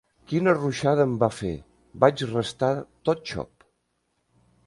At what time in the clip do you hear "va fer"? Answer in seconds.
1.23-1.51